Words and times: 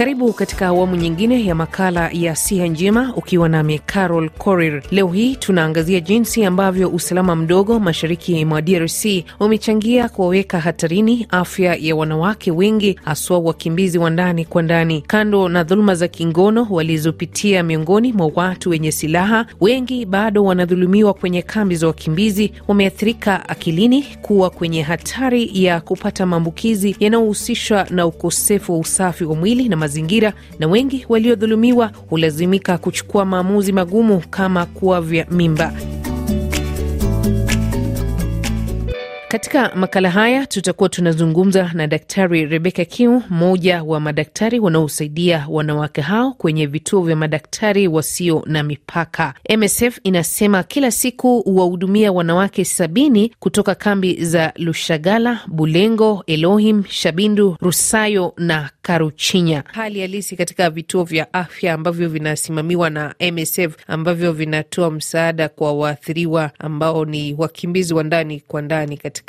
Karibu 0.00 0.32
katika 0.32 0.66
awamu 0.66 0.96
nyingine 0.96 1.44
ya 1.46 1.54
makala 1.54 2.10
ya 2.12 2.36
siha 2.36 2.66
njema, 2.66 3.12
ukiwa 3.16 3.48
nami 3.48 3.78
Carol 3.78 4.30
Korir. 4.30 4.82
Leo 4.90 5.08
hii 5.08 5.36
tunaangazia 5.36 6.00
jinsi 6.00 6.44
ambavyo 6.44 6.88
usalama 6.88 7.36
mdogo 7.36 7.80
mashariki 7.80 8.44
mwa 8.44 8.62
DRC 8.62 9.04
umechangia 9.40 10.08
kuwaweka 10.08 10.60
hatarini 10.60 11.26
afya 11.30 11.74
ya 11.74 11.96
wanawake 11.96 12.50
wengi, 12.50 12.98
haswa 13.04 13.38
wakimbizi 13.38 13.98
wa 13.98 14.10
ndani 14.10 14.44
kwa 14.44 14.62
ndani. 14.62 15.00
Kando 15.06 15.48
na 15.48 15.64
dhuluma 15.64 15.94
za 15.94 16.08
kingono 16.08 16.66
walizopitia 16.70 17.62
miongoni 17.62 18.12
mwa 18.12 18.30
watu 18.34 18.70
wenye 18.70 18.92
silaha, 18.92 19.46
wengi 19.60 20.06
bado 20.06 20.44
wanadhulumiwa 20.44 21.14
kwenye 21.14 21.42
kambi 21.42 21.76
za 21.76 21.86
wakimbizi, 21.86 22.52
wameathirika 22.68 23.48
akilini, 23.48 24.02
kuwa 24.22 24.50
kwenye 24.50 24.82
hatari 24.82 25.50
ya 25.64 25.80
kupata 25.80 26.26
maambukizi 26.26 26.96
yanayohusishwa 27.00 27.86
na 27.90 28.06
ukosefu 28.06 28.72
wa 28.72 28.78
usafi 28.78 29.24
wa 29.24 29.34
mwili 29.36 29.68
na 29.68 29.89
mazingira, 29.90 30.32
na 30.58 30.66
wengi 30.66 31.06
waliodhulumiwa 31.08 31.90
hulazimika 32.10 32.78
kuchukua 32.78 33.24
maamuzi 33.24 33.72
magumu 33.72 34.22
kama 34.30 34.66
kuavya 34.66 35.26
mimba. 35.30 35.72
Katika 39.30 39.74
makala 39.74 40.10
haya 40.10 40.46
tutakuwa 40.46 40.88
tunazungumza 40.88 41.70
na 41.74 41.86
Daktari 41.86 42.46
Rebecca 42.46 42.84
Kiu, 42.84 43.22
mmoja 43.30 43.82
wa 43.82 44.00
madaktari 44.00 44.60
wanaosaidia 44.60 45.46
wanawake 45.50 46.00
hao 46.00 46.32
kwenye 46.32 46.66
vituo 46.66 47.02
vya 47.02 47.16
madaktari 47.16 47.88
wasio 47.88 48.42
na 48.46 48.62
mipaka. 48.62 49.34
MSF 49.58 49.98
inasema 50.04 50.62
kila 50.62 50.90
siku 50.90 51.40
huwahudumia 51.40 52.12
wanawake 52.12 52.64
sabini 52.64 53.32
kutoka 53.38 53.74
kambi 53.74 54.24
za 54.24 54.52
Lushagala, 54.56 55.40
Bulengo, 55.46 56.24
Elohim, 56.26 56.84
Shabindu, 56.88 57.56
Rusayo 57.60 58.32
na 58.36 58.70
Karuchinya. 58.82 59.64
Hali 59.72 60.00
halisi 60.00 60.36
katika 60.36 60.70
vituo 60.70 61.04
vya 61.04 61.32
afya 61.34 61.74
ambavyo 61.74 62.08
vinasimamiwa 62.08 62.90
na 62.90 63.14
MSF 63.32 63.76
ambavyo 63.86 64.32
vinatoa 64.32 64.90
msaada 64.90 65.48
kwa 65.48 65.72
waathiriwa 65.72 66.50
ambao 66.58 67.04
ni 67.04 67.34
wakimbizi 67.38 67.94
wa 67.94 68.02
ndani 68.04 68.40
kwa 68.40 68.62
ndani 68.62 68.96
katika 68.96 69.19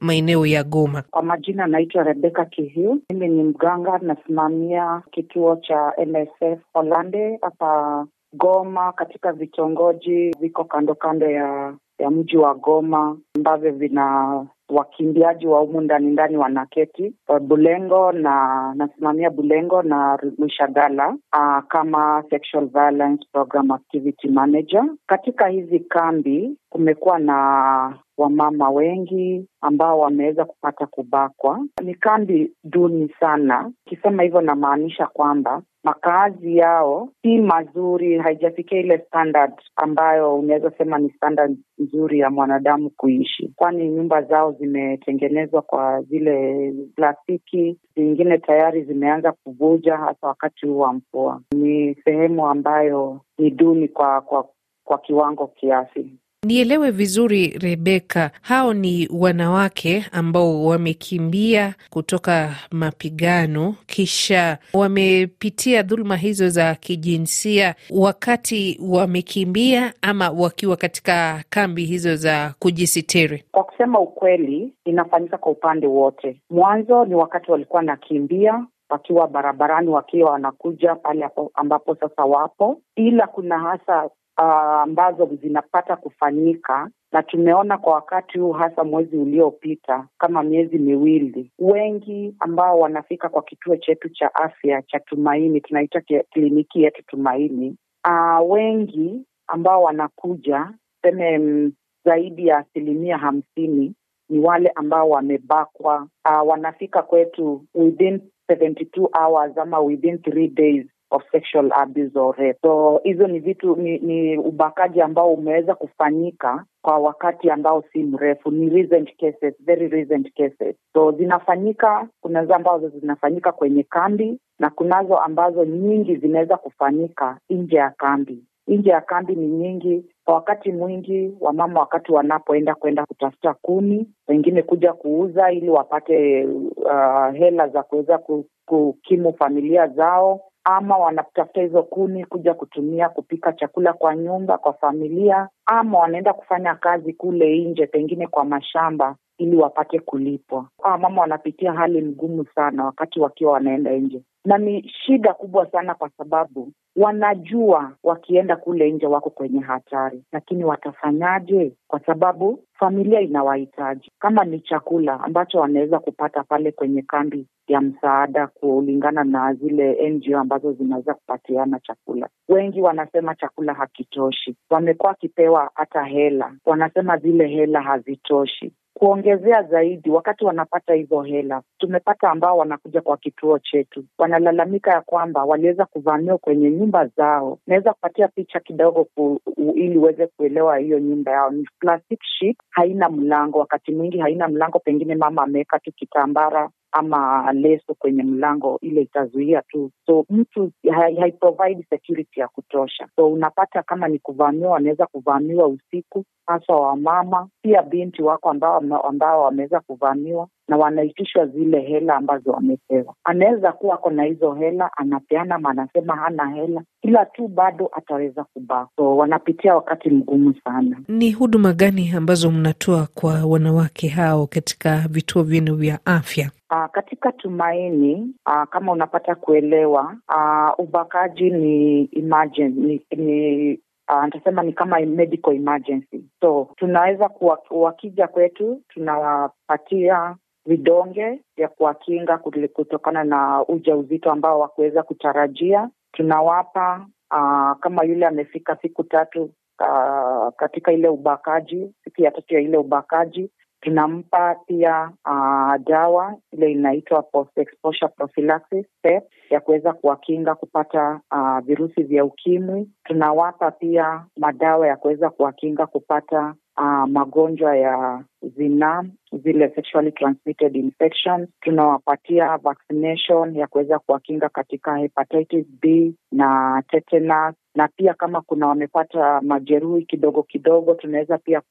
maeneo 0.00 0.46
ya 0.46 0.64
Goma. 0.64 1.02
Kwa 1.10 1.22
majina 1.22 1.64
anaitwa 1.64 2.02
Rebeka 2.02 2.44
Kihiu. 2.44 3.00
Mimi 3.10 3.28
ni 3.28 3.42
mganga, 3.42 3.98
nasimamia 3.98 5.02
kituo 5.10 5.56
cha 5.56 5.92
MSF 6.06 6.58
Holande 6.74 7.38
hapa 7.42 8.06
Goma, 8.32 8.92
katika 8.92 9.32
vitongoji 9.32 10.30
viko 10.40 10.64
kando 10.64 10.94
kando 10.94 11.30
ya 11.30 11.74
ya 11.98 12.10
mji 12.10 12.36
wa 12.36 12.54
Goma 12.54 13.16
ambavyo 13.36 13.72
vina 13.72 14.46
wakimbiaji 14.70 15.46
wa 15.46 15.60
humu 15.60 15.80
ndani 15.80 16.06
ndani 16.10 16.36
wanaketi 16.36 17.14
Bulengo 17.40 18.12
na 18.12 18.74
nasimamia 18.76 19.30
Bulengo 19.30 19.82
na 19.82 20.18
Mshagala 20.38 21.08
uh, 21.08 21.64
kama 21.68 22.24
sexual 22.30 22.66
violence 22.66 23.24
program 23.32 23.70
activity 23.70 24.28
manager. 24.28 24.84
Katika 25.06 25.46
hizi 25.48 25.80
kambi 25.80 26.56
kumekuwa 26.70 27.18
na 27.18 27.98
wamama 28.18 28.70
wengi 28.70 29.46
ambao 29.60 29.98
wameweza 29.98 30.44
kupata 30.44 30.86
kubakwa. 30.86 31.66
Ni 31.84 31.94
kambi 31.94 32.52
duni 32.64 33.08
sana. 33.20 33.70
Ukisema 33.86 34.22
hivyo, 34.22 34.40
namaanisha 34.40 35.06
kwamba 35.06 35.62
makazi 35.84 36.56
yao 36.56 37.08
si 37.22 37.38
mazuri, 37.40 38.18
haijafikia 38.18 38.78
ile 38.80 38.98
standard 38.98 39.52
ambayo 39.76 40.38
unaweza 40.38 40.70
sema 40.78 40.98
ni 40.98 41.10
standard 41.10 41.56
nzuri 41.78 42.18
ya 42.18 42.30
mwanadamu 42.30 42.90
kuishi, 42.90 43.52
kwani 43.56 43.88
nyumba 43.90 44.22
zao 44.22 44.52
zimetengenezwa 44.52 45.62
kwa 45.62 46.02
zile 46.02 46.72
plastiki, 46.96 47.76
zingine 47.96 48.38
tayari 48.38 48.84
zimeanza 48.84 49.32
kuvuja, 49.32 49.96
hasa 49.96 50.26
wakati 50.26 50.66
huu 50.66 50.78
wa 50.78 50.92
mvua. 50.92 51.40
Ni 51.52 51.94
sehemu 52.04 52.46
ambayo 52.46 53.20
ni 53.38 53.50
duni 53.50 53.88
kwa 53.88 54.20
kwa 54.20 54.48
kwa 54.84 54.98
kiwango 54.98 55.46
kiasi. 55.46 56.19
Nielewe 56.46 56.90
vizuri 56.90 57.48
Rebeka, 57.48 58.30
hao 58.42 58.74
ni 58.74 59.08
wanawake 59.12 60.06
ambao 60.12 60.64
wamekimbia 60.64 61.74
kutoka 61.90 62.50
mapigano, 62.70 63.74
kisha 63.86 64.58
wamepitia 64.74 65.82
dhuluma 65.82 66.16
hizo 66.16 66.48
za 66.48 66.74
kijinsia 66.74 67.74
wakati 67.90 68.80
wamekimbia, 68.88 69.92
ama 70.02 70.30
wakiwa 70.30 70.76
katika 70.76 71.44
kambi 71.50 71.84
hizo 71.84 72.16
za 72.16 72.54
kujisitiri? 72.58 73.44
Kwa 73.52 73.64
kusema 73.64 74.00
ukweli, 74.00 74.72
inafanyika 74.84 75.38
kwa 75.38 75.52
upande 75.52 75.86
wote. 75.86 76.40
Mwanzo 76.50 77.04
ni 77.04 77.14
wakati 77.14 77.50
walikuwa 77.50 77.82
nakimbia 77.82 78.66
wakiwa 78.90 79.28
barabarani, 79.28 79.88
wakiwa 79.88 80.30
wanakuja 80.30 80.94
pale 80.94 81.28
ambapo 81.54 81.94
sasa 81.94 82.24
wapo, 82.24 82.80
ila 82.96 83.26
kuna 83.26 83.58
hasa 83.58 84.10
Uh, 84.42 84.46
ambazo 84.82 85.26
zinapata 85.42 85.96
kufanyika 85.96 86.90
na 87.12 87.22
tumeona 87.22 87.78
kwa 87.78 87.94
wakati 87.94 88.38
huu 88.38 88.52
hasa 88.52 88.84
mwezi 88.84 89.16
uliopita 89.16 90.06
kama 90.18 90.42
miezi 90.42 90.78
miwili, 90.78 91.50
wengi 91.58 92.34
ambao 92.38 92.78
wanafika 92.78 93.28
kwa 93.28 93.42
kituo 93.42 93.76
chetu 93.76 94.08
cha 94.08 94.34
afya 94.34 94.82
cha 94.82 95.00
Tumaini, 95.00 95.60
tunaita 95.60 96.00
kliniki 96.30 96.82
yetu 96.82 97.02
Tumaini. 97.06 97.76
Uh, 98.08 98.50
wengi 98.50 99.24
ambao 99.46 99.82
wanakuja 99.82 100.72
seme 101.02 101.72
zaidi 102.04 102.46
ya 102.46 102.58
asilimia 102.58 103.18
hamsini 103.18 103.94
ni 104.28 104.38
wale 104.38 104.68
ambao 104.74 105.08
wamebakwa. 105.10 106.08
Uh, 106.30 106.48
wanafika 106.48 107.02
kwetu 107.02 107.64
within 107.74 108.20
72 108.52 109.08
hours 109.24 109.58
ama 109.58 109.78
within 109.80 110.18
three 110.18 110.48
days 110.48 110.86
of 111.10 111.22
sexual 111.32 111.70
abuse 111.72 112.12
or 112.18 112.34
rape. 112.38 112.58
So 112.62 113.00
hizo 113.04 113.26
ni 113.26 113.38
vitu 113.38 113.76
ni, 113.76 113.98
ni 113.98 114.38
ubakaji 114.38 115.00
ambao 115.00 115.32
umeweza 115.34 115.74
kufanyika 115.74 116.64
kwa 116.82 116.98
wakati 116.98 117.50
ambao 117.50 117.84
si 117.92 118.02
mrefu, 118.02 118.50
ni 118.50 118.68
recent 118.68 119.16
cases, 119.16 119.54
very 119.60 119.88
recent 119.88 120.32
cases. 120.34 120.76
So 120.92 121.12
zinafanyika, 121.12 122.08
kunazo 122.20 122.54
ambazo 122.54 122.88
zinafanyika 122.88 123.52
kwenye 123.52 123.82
kambi 123.82 124.38
na 124.58 124.70
kunazo 124.70 125.16
ambazo 125.18 125.64
nyingi 125.64 126.16
zinaweza 126.16 126.56
kufanyika 126.56 127.38
nje 127.50 127.76
ya 127.76 127.90
kambi. 127.90 128.44
Nje 128.68 128.90
ya 128.90 129.00
kambi 129.00 129.34
ni 129.36 129.46
nyingi. 129.48 130.04
Kwa 130.24 130.34
wakati 130.34 130.72
mwingi 130.72 131.34
wamama, 131.40 131.80
wakati 131.80 132.12
wanapoenda 132.12 132.74
kwenda 132.74 133.06
kutafuta 133.06 133.54
kuni, 133.54 134.06
wengine 134.28 134.62
kuja 134.62 134.92
kuuza 134.92 135.52
ili 135.52 135.70
wapate 135.70 136.44
uh, 136.46 137.34
hela 137.34 137.68
za 137.68 137.82
kuweza 137.82 138.18
kukimu 138.66 139.32
familia 139.38 139.86
zao 139.88 140.40
ama 140.64 140.96
wanatafuta 140.98 141.60
hizo 141.62 141.82
kuni 141.82 142.24
kuja 142.24 142.54
kutumia 142.54 143.08
kupika 143.08 143.52
chakula 143.52 143.92
kwa 143.92 144.16
nyumba, 144.16 144.58
kwa 144.58 144.72
familia, 144.72 145.48
ama 145.66 145.98
wanaenda 145.98 146.32
kufanya 146.32 146.74
kazi 146.74 147.12
kule 147.12 147.58
nje, 147.64 147.86
pengine 147.86 148.26
kwa 148.26 148.44
mashamba 148.44 149.16
ili 149.38 149.56
wapate 149.56 149.98
kulipwa. 149.98 150.68
Hawa 150.82 150.98
mama 150.98 151.20
wanapitia 151.20 151.72
hali 151.72 152.02
ngumu 152.02 152.44
sana 152.54 152.84
wakati 152.84 153.20
wakiwa 153.20 153.52
wanaenda 153.52 153.90
nje, 153.96 154.22
na 154.44 154.58
ni 154.58 154.88
shida 154.88 155.34
kubwa 155.34 155.66
sana 155.70 155.94
kwa 155.94 156.10
sababu 156.18 156.72
wanajua 156.96 157.92
wakienda 158.04 158.56
kule 158.56 158.90
nje 158.92 159.06
wako 159.06 159.30
kwenye 159.30 159.60
hatari, 159.60 160.22
lakini 160.32 160.64
watafanyaje? 160.64 161.72
Kwa 161.88 162.00
sababu 162.00 162.64
familia 162.78 163.20
inawahitaji. 163.20 164.10
Kama 164.18 164.44
ni 164.44 164.60
chakula 164.60 165.20
ambacho 165.20 165.58
wanaweza 165.60 165.98
kupata 165.98 166.44
pale 166.44 166.72
kwenye 166.72 167.02
kambi 167.02 167.46
ya 167.68 167.80
msaada, 167.80 168.46
kulingana 168.46 169.24
na 169.24 169.54
zile 169.54 170.10
NGO 170.10 170.38
ambazo 170.38 170.72
zinaweza 170.72 171.14
kupatiana 171.14 171.80
chakula, 171.80 172.28
wengi 172.48 172.80
wanasema 172.82 173.34
chakula 173.34 173.74
hakitoshi. 173.74 174.56
Wamekuwa 174.70 175.08
wakipewa 175.08 175.70
hata 175.74 176.04
hela, 176.04 176.52
wanasema 176.66 177.16
zile 177.18 177.46
hela 177.48 177.82
hazitoshi 177.82 178.72
kuongezea 178.94 179.62
zaidi, 179.62 180.10
wakati 180.10 180.44
wanapata 180.44 180.94
hizo 180.94 181.22
hela, 181.22 181.62
tumepata 181.78 182.30
ambao 182.30 182.56
wanakuja 182.58 183.00
kwa 183.00 183.16
kituo 183.16 183.58
chetu 183.58 184.04
wanalalamika 184.32 184.90
ya 184.90 185.00
kwamba 185.00 185.44
waliweza 185.44 185.84
kuvamiwa 185.86 186.38
kwenye 186.38 186.70
nyumba 186.70 187.06
zao. 187.06 187.58
Naweza 187.66 187.92
kupatia 187.92 188.28
picha 188.28 188.60
kidogo 188.60 189.04
ku, 189.04 189.40
u, 189.56 189.72
ili 189.72 189.98
uweze 189.98 190.26
kuelewa 190.26 190.78
hiyo 190.78 190.98
nyumba 190.98 191.32
yao. 191.32 191.50
Ni 191.50 191.66
plastic 191.80 192.20
sheet, 192.22 192.56
haina 192.70 193.08
mlango, 193.08 193.58
wakati 193.58 193.92
mwingi 193.92 194.18
haina 194.18 194.48
mlango, 194.48 194.78
pengine 194.78 195.14
mama 195.14 195.42
ameweka 195.42 195.78
tu 195.78 195.92
kitambara 195.92 196.70
ama 196.92 197.52
leso 197.52 197.94
kwenye 197.94 198.22
mlango, 198.22 198.78
ile 198.82 199.02
itazuia 199.02 199.62
tu, 199.62 199.90
so 200.06 200.24
mtu 200.30 200.72
haiprovide 201.20 201.86
security 201.90 202.40
ya 202.40 202.48
kutosha. 202.48 203.08
So 203.16 203.32
unapata 203.32 203.82
kama 203.82 204.08
ni 204.08 204.18
kuvamiwa, 204.18 204.70
wanaweza 204.72 205.06
kuvamiwa 205.06 205.66
usiku, 205.68 206.24
hasa 206.46 206.72
wamama, 206.74 207.48
pia 207.62 207.82
binti 207.82 208.22
wako 208.22 208.50
ambao 208.50 208.78
ambao 209.08 209.42
wameweza 209.42 209.80
kuvamiwa 209.80 210.48
na 210.68 210.76
wanaitishwa 210.76 211.46
zile 211.46 211.80
hela 211.80 212.16
ambazo 212.16 212.50
wamepewa. 212.50 213.14
Anaweza 213.24 213.72
kuwa 213.72 213.94
ako 213.94 214.10
na 214.10 214.22
hizo 214.24 214.52
hela 214.54 214.90
anapeana, 214.96 215.58
ma 215.58 215.70
anasema 215.70 216.16
hana 216.16 216.48
hela, 216.50 216.82
ila 217.02 217.24
tu 217.26 217.48
bado 217.48 217.90
ataweza 217.92 218.44
kubaka. 218.44 218.90
So 218.96 219.16
wanapitia 219.16 219.74
wakati 219.74 220.10
mgumu 220.10 220.54
sana. 220.64 221.00
Ni 221.08 221.32
huduma 221.32 221.72
gani 221.72 222.10
ambazo 222.16 222.50
mnatoa 222.50 223.08
kwa 223.14 223.44
wanawake 223.46 224.08
hao 224.08 224.46
katika 224.46 225.04
vituo 225.10 225.42
vyenu 225.42 225.74
vya 225.76 225.98
afya? 226.06 226.50
Uh, 226.70 226.86
katika 226.86 227.32
Tumaini 227.32 228.34
aa, 228.46 228.66
kama 228.66 228.92
unapata 228.92 229.34
kuelewa 229.34 230.16
aa, 230.28 230.72
ubakaji 230.78 231.50
ni 231.50 232.08
emergency, 232.12 232.80
ni, 232.80 233.24
ni 233.24 233.80
nitasema 234.24 234.62
ni 234.62 234.72
kama 234.72 235.00
medical 235.00 235.54
emergency, 235.54 236.24
so 236.40 236.68
tunaweza 236.76 237.28
kuwa, 237.28 237.58
wakija 237.70 238.28
kwetu 238.28 238.82
tunawapatia 238.88 240.36
vidonge 240.66 241.40
vya 241.56 241.68
kuwakinga 241.68 242.38
kutokana 242.72 243.24
na 243.24 243.64
uja 243.68 243.96
uzito 243.96 244.30
ambao 244.30 244.60
wakuweza 244.60 245.02
kutarajia. 245.02 245.88
Tunawapa 246.12 247.06
aa, 247.30 247.74
kama 247.74 248.04
yule 248.04 248.26
amefika 248.26 248.76
siku 248.76 249.04
tatu 249.04 249.50
aa, 249.80 250.50
katika 250.56 250.92
ile 250.92 251.08
ubakaji, 251.08 251.94
siku 252.04 252.22
ya 252.22 252.30
tatu 252.30 252.54
ya 252.54 252.60
ile 252.60 252.76
ubakaji 252.78 253.50
tunampa 253.80 254.54
pia 254.66 255.10
uh, 255.26 255.74
dawa 255.86 256.36
ile 256.52 256.72
inaitwa 256.72 257.22
post 257.22 257.58
exposure 257.58 258.08
prophylaxis 258.16 258.86
step 258.98 259.24
ya 259.50 259.60
kuweza 259.60 259.92
kuwakinga 259.92 260.54
kupata 260.54 261.20
uh, 261.32 261.58
virusi 261.58 262.02
vya 262.02 262.24
ukimwi. 262.24 262.88
Tunawapa 263.04 263.70
pia 263.70 264.24
madawa 264.36 264.86
ya 264.86 264.96
kuweza 264.96 265.30
kuwakinga 265.30 265.86
kupata 265.86 266.54
uh, 266.76 267.08
magonjwa 267.08 267.76
ya 267.76 268.24
zinaa, 268.56 269.04
zile 269.42 269.72
sexually 269.74 270.12
transmitted 270.12 270.76
infections. 270.76 271.48
Tunawapatia 271.60 272.56
vaccination 272.56 273.56
ya 273.56 273.66
kuweza 273.66 273.98
kuwakinga 273.98 274.48
katika 274.48 274.96
hepatitis 274.96 275.66
B 275.82 276.14
na 276.32 276.82
tetanus 276.90 277.54
na 277.74 277.88
pia 277.88 278.14
kama 278.14 278.40
kuna 278.40 278.66
wamepata 278.66 279.40
majeruhi 279.40 280.04
kidogo 280.06 280.42
kidogo, 280.42 280.94
tunaweza 280.94 281.38
pia 281.38 281.62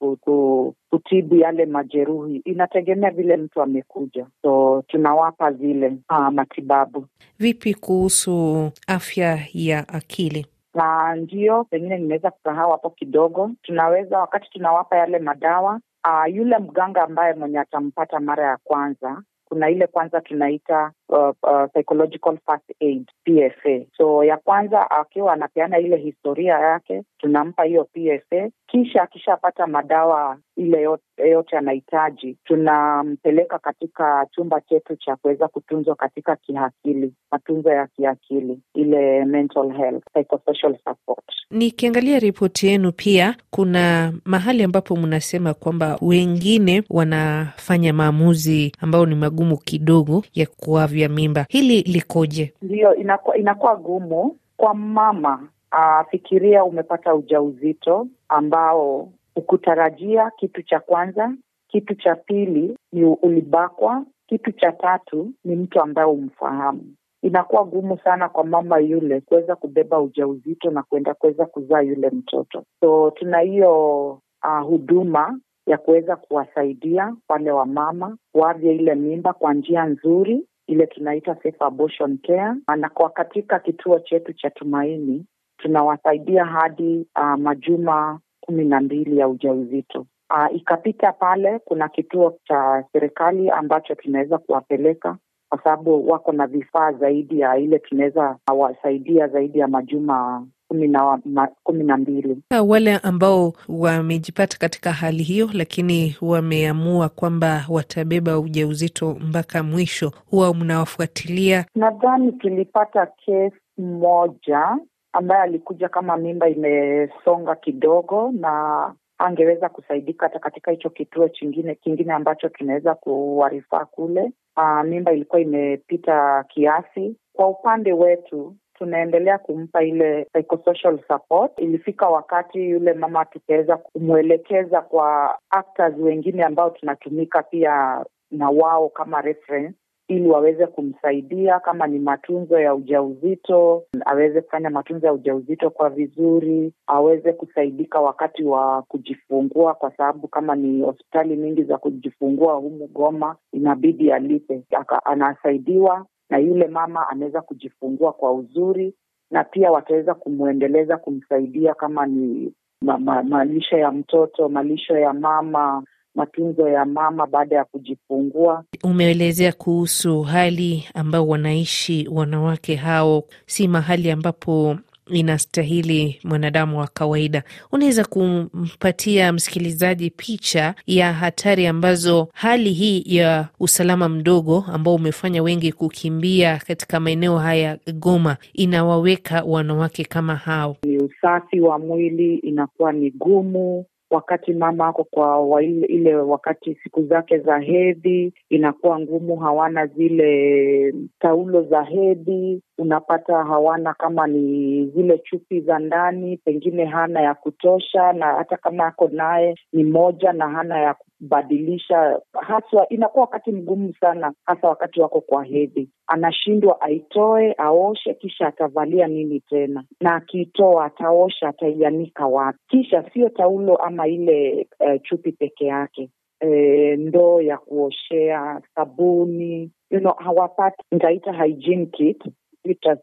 kutibu 0.89 1.35
yale 1.35 1.65
majeruhi. 1.65 2.41
Inategemea 2.45 3.11
vile 3.11 3.37
mtu 3.37 3.61
amekuja, 3.61 4.25
so 4.41 4.83
tunawapa 4.87 5.51
zile 5.51 5.97
uh, 6.09 6.27
matibabu. 6.29 7.05
Vipi 7.39 7.73
kuhusu 7.73 8.69
afya 8.87 9.39
ya 9.53 9.87
akili? 9.89 10.45
Na 10.73 11.15
ndio 11.15 11.63
pengine 11.63 11.97
nimeweza 11.97 12.31
kusahau 12.31 12.71
hapo 12.71 12.89
kidogo, 12.89 13.51
tunaweza 13.61 14.19
wakati 14.19 14.49
tunawapa 14.49 14.97
yale 14.97 15.19
madawa 15.19 15.79
uh, 16.07 16.35
yule 16.35 16.57
mganga 16.57 17.03
ambaye 17.03 17.33
mwenye 17.33 17.59
atampata 17.59 18.19
mara 18.19 18.45
ya 18.45 18.57
kwanza 18.63 19.23
kuna 19.49 19.69
ile 19.69 19.87
kwanza 19.87 20.21
tunaita 20.21 20.91
uh, 21.09 21.29
uh, 21.43 21.65
psychological 21.73 22.37
first 22.45 22.71
aid 22.81 23.11
PFA. 23.23 23.85
So 23.97 24.23
ya 24.23 24.37
kwanza 24.37 24.91
akiwa 24.91 25.33
anapeana 25.33 25.79
ile 25.79 25.97
historia 25.97 26.59
yake, 26.59 27.03
tunampa 27.17 27.63
hiyo 27.63 27.83
PFA, 27.85 28.49
kisha 28.67 29.01
akishapata 29.03 29.67
madawa 29.67 30.37
ile 30.59 30.81
yote, 31.29 31.57
anahitaji, 31.57 32.37
tunampeleka 32.43 33.59
katika 33.59 34.27
chumba 34.31 34.61
chetu 34.61 34.95
cha 34.95 35.15
kuweza 35.15 35.47
kutunzwa 35.47 35.95
katika 35.95 36.35
kiakili, 36.35 37.13
matunzo 37.31 37.69
ya 37.69 37.87
kiakili, 37.87 38.59
ile 38.73 39.25
mental 39.25 39.71
health, 39.77 40.03
psychosocial 40.13 40.77
support. 40.83 41.23
Nikiangalia 41.51 42.19
ripoti 42.19 42.67
yenu, 42.67 42.91
pia 42.91 43.35
kuna 43.49 44.13
mahali 44.25 44.63
ambapo 44.63 44.95
mnasema 44.95 45.53
kwamba 45.53 45.97
wengine 46.01 46.83
wanafanya 46.89 47.93
maamuzi 47.93 48.71
ambayo 48.79 49.05
ni 49.05 49.15
magumu 49.15 49.57
kidogo 49.57 50.23
ya 50.33 50.45
kuavya 50.45 51.09
mimba. 51.09 51.45
Hili 51.49 51.81
likoje? 51.81 52.53
Ndiyo, 52.61 52.95
inakuwa, 52.95 53.37
inakuwa 53.37 53.75
gumu 53.75 54.37
kwa 54.57 54.73
mama. 54.73 55.47
Uh, 55.71 56.09
fikiria 56.11 56.63
umepata 56.63 57.15
ujauzito 57.15 58.07
ambao 58.29 59.09
ukutarajia. 59.39 60.31
Kitu 60.37 60.61
cha 60.63 60.79
kwanza, 60.79 61.33
kitu 61.67 61.95
cha 61.95 62.15
pili 62.15 62.77
ni 62.91 63.03
ulibakwa, 63.05 64.05
kitu 64.27 64.51
cha 64.51 64.71
tatu 64.71 65.31
ni 65.45 65.55
mtu 65.55 65.81
ambaye 65.81 66.07
umfahamu. 66.07 66.95
Inakuwa 67.21 67.63
gumu 67.65 67.97
sana 67.97 68.29
kwa 68.29 68.43
mama 68.43 68.79
yule 68.79 69.21
kuweza 69.21 69.55
kubeba 69.55 69.99
ujauzito 70.01 70.71
na 70.71 70.83
kuenda 70.83 71.13
kuweza 71.13 71.45
kuzaa 71.45 71.81
yule 71.81 72.09
mtoto. 72.09 72.63
So 72.79 73.11
tuna 73.11 73.39
hiyo 73.39 74.09
uh, 74.43 74.61
huduma 74.67 75.39
ya 75.67 75.77
kuweza 75.77 76.15
kuwasaidia 76.15 77.15
wale 77.29 77.51
wamama 77.51 78.17
kuavya 78.31 78.71
ile 78.73 78.95
mimba 78.95 79.33
kwa 79.33 79.53
njia 79.53 79.85
nzuri, 79.85 80.45
ile 80.67 80.87
tunaita 80.87 81.35
safe 81.35 81.55
abortion 81.59 82.17
care. 82.17 82.53
Na 82.77 82.89
kwa 82.89 83.09
katika 83.09 83.59
kituo 83.59 83.99
chetu 83.99 84.33
cha 84.33 84.49
Tumaini 84.49 85.25
tunawasaidia 85.57 86.45
hadi 86.45 87.05
uh, 87.19 87.35
majuma 87.39 88.19
kumi 88.49 88.65
na 88.65 88.81
mbili 88.81 89.17
ya 89.17 89.27
ujauzito. 89.27 89.99
Uh, 90.29 90.55
ikapita 90.55 91.11
pale, 91.11 91.59
kuna 91.59 91.89
kituo 91.89 92.37
cha 92.47 92.83
serikali 92.93 93.49
ambacho 93.49 93.95
tunaweza 93.95 94.37
kuwapeleka 94.37 95.17
kwa 95.49 95.63
sababu 95.63 96.09
wako 96.09 96.31
na 96.31 96.47
vifaa 96.47 96.91
zaidi 96.91 97.39
ya 97.39 97.57
ile 97.57 97.79
tunaweza 97.79 98.37
wasaidia 98.57 99.27
zaidi 99.27 99.59
ya 99.59 99.67
majuma 99.67 100.47
kumi 100.67 100.87
na 100.87 101.47
kumi 101.63 101.83
na 101.83 101.97
mbili. 101.97 102.37
Wale 102.67 102.97
ambao 102.97 103.53
wamejipata 103.67 104.57
katika 104.57 104.91
hali 104.91 105.23
hiyo, 105.23 105.49
lakini 105.53 106.15
wameamua 106.21 107.09
kwamba 107.09 107.65
watabeba 107.69 108.39
ujauzito 108.39 109.17
mpaka 109.19 109.63
mwisho, 109.63 110.11
huwa 110.31 110.53
mnawafuatilia? 110.53 111.65
Nadhani 111.75 112.31
tulipata 112.31 113.05
kesi 113.05 113.55
moja 113.81 114.77
ambaye 115.13 115.41
alikuja 115.41 115.89
kama 115.89 116.17
mimba 116.17 116.49
imesonga 116.49 117.55
kidogo 117.55 118.31
na 118.33 118.93
angeweza 119.17 119.69
kusaidika 119.69 120.25
hata 120.25 120.39
katika 120.39 120.71
hicho 120.71 120.89
kituo 120.89 121.29
chingine 121.29 121.75
kingine 121.75 122.13
ambacho 122.13 122.49
tunaweza 122.49 122.95
kuwarifaa 122.95 123.85
kule. 123.85 124.31
Aa, 124.57 124.83
mimba 124.83 125.11
ilikuwa 125.11 125.41
imepita 125.41 126.43
kiasi. 126.47 127.15
Kwa 127.33 127.47
upande 127.47 127.93
wetu 127.93 128.55
tunaendelea 128.73 129.37
kumpa 129.37 129.83
ile 129.83 130.25
psychosocial 130.33 130.99
support. 131.07 131.59
Ilifika 131.59 132.09
wakati 132.09 132.69
yule 132.69 132.93
mama 132.93 133.25
tukaweza 133.25 133.77
kumwelekeza 133.77 134.81
kwa 134.81 135.37
actors 135.49 135.95
wengine 135.97 136.43
ambao 136.43 136.69
tunatumika 136.69 137.43
pia 137.43 138.05
na 138.31 138.49
wao 138.49 138.89
kama 138.89 139.21
reference 139.21 139.77
ili 140.09 140.27
waweze 140.29 140.67
kumsaidia 140.67 141.59
kama 141.59 141.87
ni 141.87 141.99
matunzo 141.99 142.59
ya 142.59 142.75
ujauzito, 142.75 143.83
aweze 144.05 144.41
kufanya 144.41 144.69
matunzo 144.69 145.07
ya 145.07 145.13
ujauzito 145.13 145.69
kwa 145.69 145.89
vizuri, 145.89 146.73
aweze 146.87 147.33
kusaidika 147.33 147.99
wakati 148.01 148.43
wa 148.43 148.81
kujifungua, 148.81 149.73
kwa 149.73 149.91
sababu 149.91 150.27
kama 150.27 150.55
ni 150.55 150.81
hospitali 150.81 151.37
nyingi 151.37 151.63
za 151.63 151.77
kujifungua 151.77 152.53
humu 152.53 152.87
Goma 152.87 153.35
inabidi 153.53 154.11
alipe. 154.11 154.63
Anasaidiwa 155.05 156.05
na 156.29 156.37
yule 156.37 156.67
mama 156.67 157.09
anaweza 157.09 157.41
kujifungua 157.41 158.13
kwa 158.13 158.31
uzuri, 158.33 158.93
na 159.31 159.43
pia 159.43 159.71
wataweza 159.71 160.13
kumwendeleza 160.13 160.97
kumsaidia 160.97 161.73
kama 161.73 162.05
ni 162.05 162.53
ma, 162.81 162.97
ma, 162.97 163.23
malisho 163.23 163.77
ya 163.77 163.91
mtoto, 163.91 164.49
malisho 164.49 164.97
ya 164.97 165.13
mama 165.13 165.83
matunzo 166.15 166.69
ya 166.69 166.85
mama 166.85 167.27
baada 167.27 167.55
ya 167.55 167.65
kujifungua. 167.65 168.63
Umeelezea 168.83 169.51
kuhusu 169.51 170.21
hali 170.21 170.85
ambao 170.93 171.27
wanaishi 171.27 172.07
wanawake 172.11 172.75
hao, 172.75 173.23
si 173.45 173.67
mahali 173.67 174.11
ambapo 174.11 174.77
inastahili 175.09 176.19
mwanadamu 176.23 176.79
wa 176.79 176.87
kawaida. 176.87 177.43
Unaweza 177.71 178.05
kumpatia 178.05 179.33
msikilizaji 179.33 180.09
picha 180.09 180.75
ya 180.87 181.13
hatari 181.13 181.67
ambazo 181.67 182.27
hali 182.33 182.73
hii 182.73 183.03
ya 183.05 183.47
usalama 183.59 184.09
mdogo 184.09 184.65
ambao 184.73 184.95
umefanya 184.95 185.43
wengi 185.43 185.71
kukimbia 185.71 186.57
katika 186.67 186.99
maeneo 186.99 187.37
haya 187.37 187.77
Goma 187.93 188.37
inawaweka 188.53 189.43
wanawake 189.43 190.03
kama 190.05 190.35
hao? 190.35 190.77
Ni 190.83 190.97
usafi 190.97 191.59
wa 191.61 191.79
mwili 191.79 192.35
inakuwa 192.35 192.91
ni 192.93 193.11
gumu 193.11 193.85
wakati 194.09 194.53
mama 194.53 194.87
ako 194.87 195.03
kwa 195.03 195.39
wa 195.41 195.63
ile, 195.63 196.15
wakati 196.15 196.75
siku 196.83 197.03
zake 197.03 197.39
za 197.39 197.59
hedhi 197.59 198.33
inakuwa 198.49 198.99
ngumu, 198.99 199.35
hawana 199.37 199.85
zile 199.87 200.93
taulo 201.19 201.61
za 201.63 201.83
hedhi, 201.83 202.61
unapata 202.77 203.43
hawana 203.43 203.93
kama 203.93 204.27
ni 204.27 204.85
zile 204.87 205.17
chupi 205.17 205.61
za 205.61 205.79
ndani, 205.79 206.37
pengine 206.37 206.85
hana 206.85 207.21
ya 207.21 207.33
kutosha, 207.33 208.13
na 208.13 208.25
hata 208.25 208.57
kama 208.57 208.85
ako 208.87 209.07
naye 209.11 209.55
ni 209.73 209.83
moja 209.83 210.33
na 210.33 210.49
hana 210.49 210.79
ya 210.79 210.93
kubadilisha. 211.19 212.19
Haswa 212.41 212.89
inakuwa 212.89 213.21
wakati 213.25 213.51
mgumu 213.51 213.93
sana, 213.99 214.33
hasa 214.45 214.67
wakati 214.67 215.01
wako 215.01 215.21
kwa 215.21 215.43
hedhi, 215.43 215.89
anashindwa 216.07 216.81
aitoe, 216.81 217.53
aoshe, 217.57 218.13
kisha 218.13 218.47
atavalia 218.47 219.07
nini 219.07 219.39
tena, 219.39 219.83
na 220.01 220.15
akiitoa 220.15 220.85
ataosha, 220.85 221.47
ataianika 221.49 222.27
wapi? 222.27 222.59
Kisha 222.67 223.09
sio 223.13 223.29
taulo 223.29 223.75
ama 223.75 224.07
ile 224.07 224.67
uh, 224.79 225.01
chupi 225.03 225.31
peke 225.31 225.65
yake 225.65 226.09
E, 226.41 226.95
ndoo 226.95 227.41
ya 227.41 227.57
kuoshea, 227.57 228.61
sabuni 228.75 229.71
you 229.91 229.99
know, 229.99 230.13
hawapati 230.17 230.83
nitaita 230.91 231.33
hygiene 231.43 231.85
kit 231.85 232.23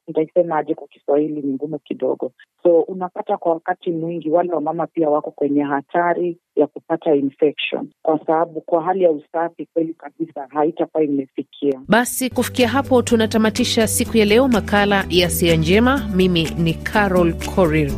nitaisema 0.07 0.57
aje 0.59 0.75
kwa 0.75 0.89
Kiswahili, 0.89 1.43
ni 1.43 1.53
ngumu 1.55 1.79
kidogo. 1.79 2.33
So 2.63 2.81
unapata 2.81 3.37
kwa 3.37 3.53
wakati 3.53 3.91
mwingi 3.91 4.31
wale 4.31 4.53
wamama 4.53 4.87
pia 4.87 5.11
wako 5.11 5.31
kwenye 5.31 5.63
hatari 5.63 6.39
ya 6.57 6.67
kupata 6.67 7.15
infection, 7.15 7.89
kwa 8.03 8.19
sababu 8.27 8.61
kwa 8.61 8.83
hali 8.83 9.03
ya 9.05 9.11
usafi 9.11 9.67
kweli 9.75 9.95
kabisa 9.95 10.47
haitakuwa 10.51 11.05
imefikia. 11.05 11.81
Basi 11.89 12.31
kufikia 12.31 12.69
hapo 12.69 13.03
tunatamatisha 13.03 13.87
siku 13.89 14.17
ya 14.17 14.25
leo 14.25 14.49
makala 14.49 15.05
ya 15.09 15.31
Sia 15.31 15.57
Njema. 15.57 16.11
Mimi 16.17 16.45
ni 16.59 16.75
Carol 16.75 17.35
Korir. 17.55 17.91